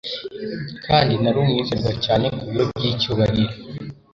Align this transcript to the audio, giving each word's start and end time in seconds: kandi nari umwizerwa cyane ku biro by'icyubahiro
kandi 0.85 1.13
nari 1.21 1.37
umwizerwa 1.43 1.91
cyane 2.05 2.25
ku 2.35 2.41
biro 2.49 2.65
by'icyubahiro 2.77 3.53